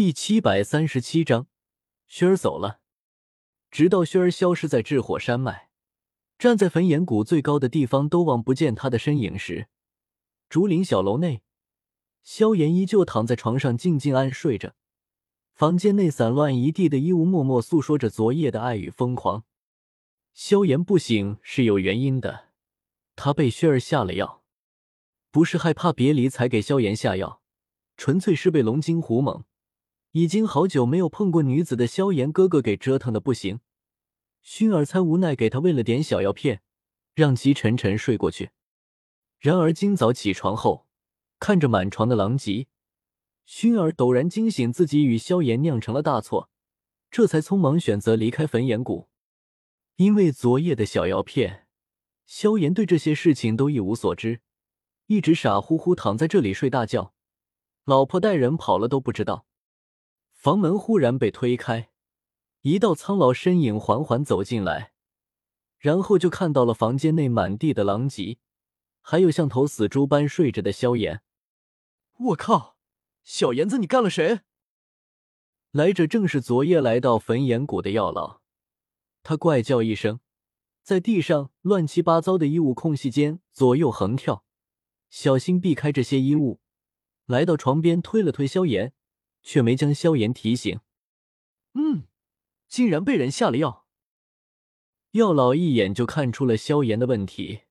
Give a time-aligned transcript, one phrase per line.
[0.00, 1.46] 第七百三十七章，
[2.08, 2.80] 薰儿走了。
[3.70, 5.68] 直到薰儿消失在炽火山脉，
[6.38, 9.68] 站在焚炎谷最高的地方都望不见他的身影时，
[10.48, 11.42] 竹林小楼内，
[12.22, 14.74] 萧炎依旧躺在床上静静安睡着。
[15.52, 19.44] 房间内散乱一地的衣物，默默诉说着昨夜的爱与疯狂。
[20.32, 22.46] 萧炎不醒是有原因的，
[23.14, 24.42] 他被薰儿下了药，
[25.30, 27.42] 不是害怕别离才给萧炎下药，
[27.98, 29.44] 纯粹是被龙精虎猛。
[30.12, 33.60] 已经好久没有碰过女子的萧炎哥哥给折腾的不行，
[34.44, 36.62] 薰儿才无奈给他喂了点小药片，
[37.14, 38.50] 让其沉沉睡过去。
[39.38, 40.88] 然而今早起床后，
[41.38, 42.66] 看着满床的狼藉，
[43.46, 46.50] 薰儿陡然惊醒，自己与萧炎酿成了大错，
[47.08, 49.08] 这才匆忙选择离开焚炎谷。
[49.94, 51.68] 因为昨夜的小药片，
[52.26, 54.40] 萧炎对这些事情都一无所知，
[55.06, 57.14] 一直傻乎乎躺在这里睡大觉，
[57.84, 59.46] 老婆带人跑了都不知道。
[60.40, 61.90] 房门忽然被推开，
[62.62, 64.94] 一道苍老身影缓缓走进来，
[65.76, 68.38] 然后就看到了房间内满地的狼藉，
[69.02, 71.20] 还有像头死猪般睡着的萧炎。
[72.18, 72.78] 我靠，
[73.22, 74.40] 小炎子，你干了谁？
[75.72, 78.40] 来者正是昨夜来到焚炎谷的药老，
[79.22, 80.20] 他怪叫一声，
[80.82, 84.46] 在地上乱七八糟的衣物空隙间左右横跳，
[85.10, 86.60] 小心避开这些衣物，
[87.26, 88.94] 来到床边推了推萧炎。
[89.42, 90.80] 却没将萧炎提醒。
[91.74, 92.04] 嗯，
[92.68, 93.86] 竟然被人下了药。
[95.12, 97.62] 药老一眼就看出了萧炎的问题，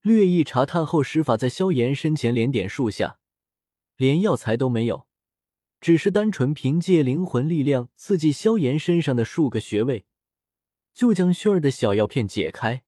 [0.00, 3.18] 略一查探后，施法在萧炎身前连点数下，
[3.96, 5.06] 连药材都没有，
[5.80, 10.06] 只是单纯凭借灵魂力量刺激萧炎身上的数个穴位，
[10.92, 12.84] 就将薰儿的小药片解开，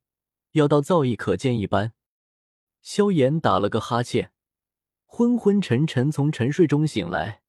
[0.53, 1.95] 药到造诣可见一斑。
[2.81, 4.33] 萧炎打了个哈欠，
[5.07, 7.44] 昏昏沉沉从沉睡中醒来。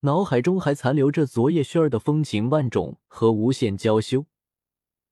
[0.00, 4.26] 脑海中还残留着昨夜薰儿的风情万种和无限娇羞，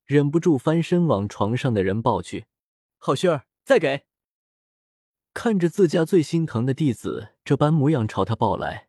[0.05, 2.45] 忍不住翻身往床上的人抱去。
[2.97, 4.05] 好薰儿，再给！
[5.33, 8.87] 看着自家最心疼的弟子这般模样朝他抱来，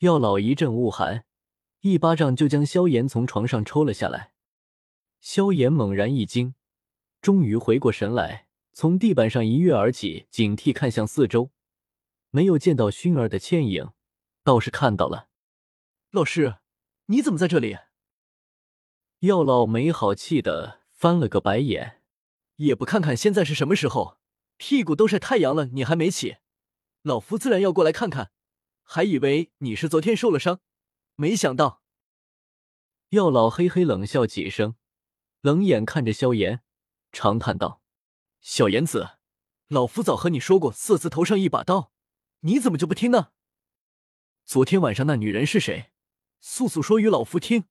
[0.00, 1.24] 药老一阵恶寒，
[1.82, 4.32] 一巴掌就将萧炎从床上抽了下来。
[5.20, 6.54] 萧炎猛然一惊，
[7.22, 11.50] 终于回过神来，从地板上一跃而起，警惕看向四周，
[12.30, 13.90] 没有见到薰儿的倩影，
[14.42, 15.27] 倒是看到了。
[16.10, 16.56] 老师，
[17.06, 17.76] 你怎么在这里？
[19.18, 22.02] 药老没好气的翻了个白眼，
[22.56, 24.16] 也不看看现在是什么时候，
[24.56, 26.38] 屁股都晒太阳了，你还没起？
[27.02, 28.32] 老夫自然要过来看看，
[28.82, 30.60] 还以为你是昨天受了伤，
[31.14, 31.82] 没想到。
[33.10, 34.76] 药老嘿嘿冷笑几声，
[35.42, 36.62] 冷眼看着萧炎，
[37.12, 37.82] 长叹道
[38.40, 39.18] ：“小炎子，
[39.66, 41.92] 老夫早和你说过，色字头上一把刀，
[42.40, 43.32] 你怎么就不听呢？
[44.46, 45.92] 昨天晚上那女人是谁？”
[46.40, 47.64] 速速说与老夫听，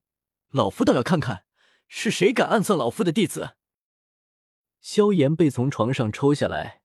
[0.49, 1.45] 老夫倒要看看
[1.87, 3.55] 是谁敢暗算老夫的弟子。
[4.79, 6.81] 萧炎被从床上抽下来，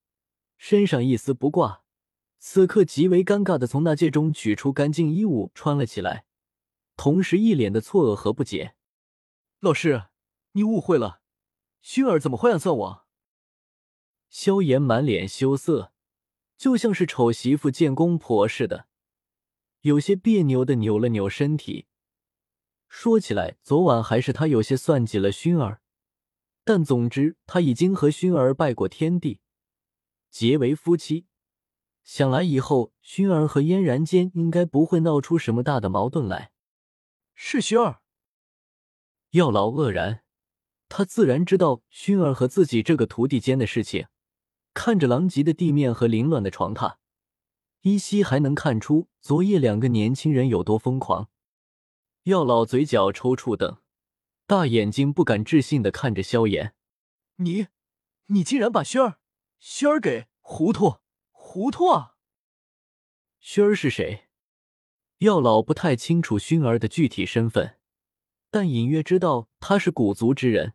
[0.57, 1.85] 身上一丝不挂，
[2.39, 6.25] 此刻极为尴尬的从那戒中取出干净衣物穿了起来，
[6.97, 8.75] 同时一脸的错愕和不解。
[9.61, 10.05] 老师，
[10.53, 11.21] 你误会了，
[11.83, 13.07] 薰儿怎么会暗算我？
[14.29, 15.93] 萧炎满脸羞涩，
[16.57, 18.87] 就像是丑媳妇见公婆似的。
[19.83, 21.87] 有些别扭的扭了扭身体，
[22.89, 25.81] 说起来，昨晚还是他有些算计了薰儿，
[26.65, 29.41] 但总之他已经和薰儿拜过天地，
[30.31, 31.27] 结为夫妻。
[32.05, 36.53] 想来以后薰儿和嫣然间应该不会闹出什么大的矛盾来。
[37.35, 38.03] 是熏儿，
[39.31, 40.23] 药老愕然，
[40.89, 44.07] 他自然知道薰儿和自己这个徒弟间的事情。
[44.75, 46.99] 看着狼藉的地面和凌乱的床榻。
[47.83, 51.29] 依稀还能看出昨夜两个年轻人有多疯狂。
[52.25, 53.79] 药老嘴角抽搐等，
[54.47, 56.75] 大眼睛不敢置信的看着萧炎
[57.37, 57.67] ：“你，
[58.27, 59.19] 你竟然把轩儿，
[59.59, 60.99] 轩儿给糊涂，
[61.33, 62.15] 糊涂啊！”
[63.41, 64.29] 轩儿是谁？
[65.19, 67.79] 药老不太清楚薰儿的具体身份，
[68.51, 70.75] 但隐约知道他是古族之人，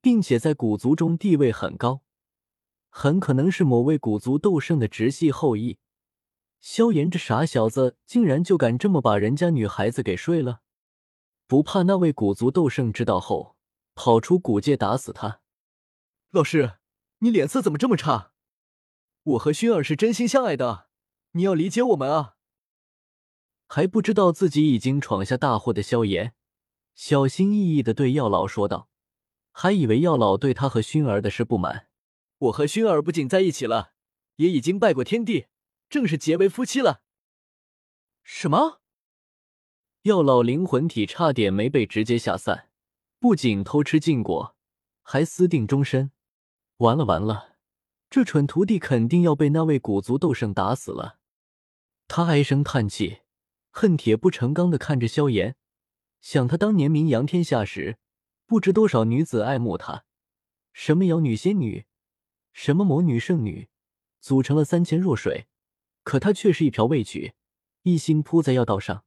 [0.00, 2.02] 并且在古族中地位很高，
[2.88, 5.78] 很可能是某位古族斗圣的直系后裔。
[6.68, 10.62] 萧炎这傻小子，竟然就敢这么把人家女孩子给睡了，
[11.46, 13.54] 不怕那位古族斗圣知道后
[13.94, 15.40] 跑出古界打死他？
[16.30, 16.78] 老师，
[17.20, 18.32] 你脸色怎么这么差？
[19.22, 20.88] 我和薰儿是真心相爱的，
[21.30, 22.34] 你要理解我们啊！
[23.68, 26.34] 还不知道自己已经闯下大祸的萧炎，
[26.96, 28.88] 小心翼翼的对药老说道，
[29.52, 31.86] 还以为药老对他和薰儿的事不满。
[32.38, 33.92] 我和薰儿不仅在一起了，
[34.34, 35.46] 也已经拜过天地。
[35.88, 37.02] 正式结为夫妻了。
[38.22, 38.80] 什么？
[40.02, 42.68] 药老灵魂体差点没被直接吓散，
[43.18, 44.56] 不仅偷吃禁果，
[45.02, 46.12] 还私定终身。
[46.78, 47.56] 完了完了，
[48.10, 51.18] 这蠢徒弟肯定要被那位古族斗圣打死了。
[52.08, 53.20] 他唉声叹气，
[53.70, 55.56] 恨铁不成钢的看着萧炎，
[56.20, 57.98] 想他当年名扬天下时，
[58.46, 60.04] 不知多少女子爱慕他，
[60.72, 61.86] 什么妖女仙女，
[62.52, 63.68] 什么魔女圣女，
[64.20, 65.48] 组成了三千弱水，
[66.06, 67.32] 可他却是一瓢未取，
[67.82, 69.02] 一心扑在药道上。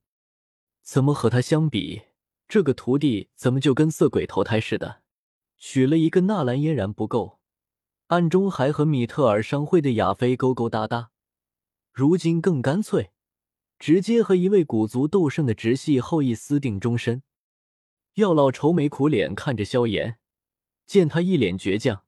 [0.82, 2.02] 怎么和他相比，
[2.46, 5.02] 这个徒弟怎么就跟色鬼投胎似的？
[5.58, 7.40] 娶了一个纳兰嫣然不够，
[8.08, 11.12] 暗中还和米特尔商会的亚妃勾勾搭搭，
[11.94, 13.12] 如今更干脆，
[13.80, 17.24] 直接和一位古族斗圣的直系后裔私定终身。
[18.16, 20.18] 药老愁眉苦脸看着萧炎，
[20.86, 22.04] 见他一脸倔强，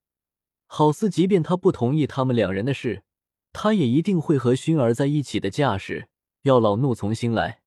[0.66, 3.04] 好似即便他不同意他们两人的事，
[3.54, 6.10] 他也一定会和薰儿在一起的架势。
[6.44, 7.62] 药老怒从心来。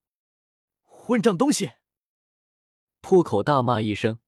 [0.83, 1.71] 混账东西！
[2.99, 4.19] 破口大骂一声，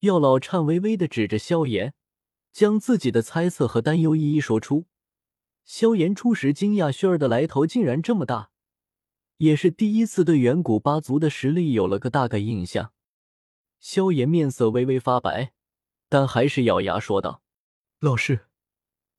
[0.00, 1.94] 药老颤巍巍的指着萧炎，
[2.52, 4.86] 将自己的猜测和担忧一一说出。
[5.64, 8.50] 萧炎初时惊讶薰儿的来头竟然这么大，
[9.36, 12.92] 也是第一次对远古八族的实力有了个大概印象。
[13.78, 15.52] 萧炎面色微微发白，
[16.08, 17.42] 但还是咬牙说道
[18.00, 18.46] ：“老师，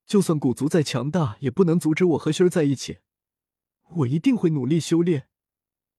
[0.05, 2.99] 就算古族再强大，也不能阻止我和薰儿在一起。
[3.95, 5.27] 我一定会努力修炼。”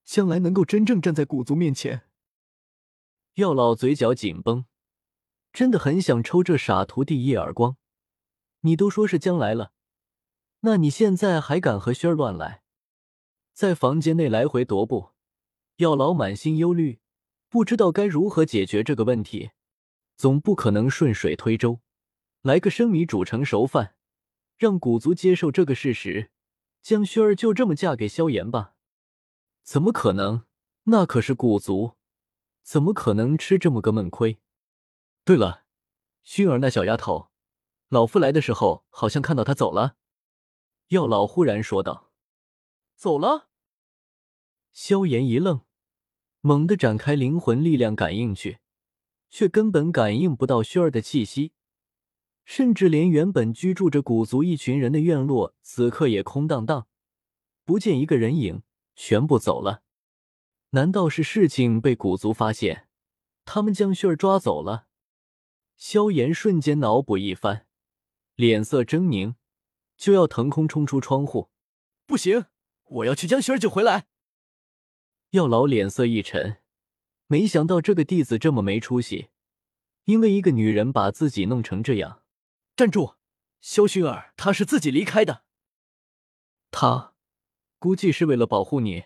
[0.04, 2.02] 将来能够真正站在古族面前，
[3.36, 4.66] 药老嘴角紧绷，
[5.50, 7.78] 真的很想抽这傻徒弟一耳光。
[8.60, 9.72] 你都说是将来了，
[10.60, 12.62] 那你现在还敢和轩儿乱来？
[13.54, 15.12] 在房间内来回踱步，
[15.76, 17.00] 药老满心忧虑，
[17.48, 19.52] 不知道该如何解决这个问题。
[20.18, 21.80] 总不可能顺水推舟，
[22.42, 23.93] 来个生米煮成熟饭，
[24.56, 26.30] 让古族接受这个事实，
[26.80, 28.74] 将薰儿就这么嫁给萧炎吧？
[29.62, 30.44] 怎么可能？
[30.84, 31.96] 那可是古族，
[32.62, 34.38] 怎么可能吃这么个闷亏？
[35.24, 35.64] 对了，
[36.24, 37.30] 薰儿那小丫头，
[37.88, 39.96] 老夫来的时候好像看到她走了。
[40.88, 42.12] 药老忽然说道
[42.94, 43.48] ：“走了。”
[44.72, 45.62] 萧炎一愣，
[46.42, 48.58] 猛地展开灵魂力量感应去，
[49.30, 51.54] 却根本感应不到薰儿的气息，
[52.44, 56.86] 甚至连原本居住着古族一群人的院落，此刻也空荡荡，
[57.64, 58.62] 不见一个人影。
[58.96, 59.82] 全部走了，
[60.70, 62.86] 难道是事情被古族发现，
[63.44, 64.86] 他们将薰儿抓走了？
[65.76, 67.66] 萧炎瞬间脑补一番，
[68.36, 69.34] 脸色狰狞，
[69.96, 71.50] 就要腾空冲出窗户。
[72.06, 72.44] 不行，
[72.84, 74.06] 我要去将薰儿救回来。
[75.30, 76.58] 药老脸色一沉，
[77.26, 79.30] 没想到这个弟子这么没出息，
[80.04, 82.22] 因为一个女人把自己弄成这样。
[82.76, 83.14] 站住！
[83.60, 85.44] 萧薰儿，她是自己离开的。
[86.70, 87.14] 他。
[87.78, 89.04] 估计是为了保护你，